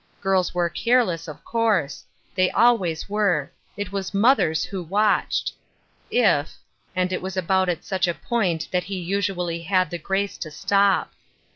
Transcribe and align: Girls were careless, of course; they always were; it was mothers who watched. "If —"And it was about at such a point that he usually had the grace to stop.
Girls 0.19 0.51
were 0.51 0.67
careless, 0.67 1.27
of 1.27 1.45
course; 1.45 2.03
they 2.33 2.49
always 2.49 3.07
were; 3.07 3.51
it 3.77 3.91
was 3.91 4.15
mothers 4.15 4.63
who 4.63 4.81
watched. 4.81 5.53
"If 6.09 6.53
—"And 6.95 7.11
it 7.13 7.21
was 7.21 7.37
about 7.37 7.69
at 7.69 7.85
such 7.85 8.07
a 8.07 8.15
point 8.15 8.67
that 8.71 8.85
he 8.85 8.97
usually 8.97 9.61
had 9.61 9.91
the 9.91 9.99
grace 9.99 10.39
to 10.39 10.49
stop. 10.49 11.13